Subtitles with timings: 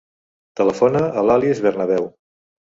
[0.61, 2.13] Telefona a l'Alice Bernabeu.